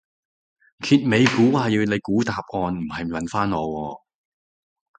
[0.83, 4.01] 揭尾故係你要估答案唔係問返我喎